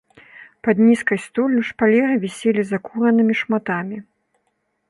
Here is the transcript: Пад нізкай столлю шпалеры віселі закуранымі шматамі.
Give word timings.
Пад 0.67 0.79
нізкай 0.87 1.19
столлю 1.25 1.61
шпалеры 1.69 2.15
віселі 2.25 2.61
закуранымі 2.71 3.33
шматамі. 3.43 3.97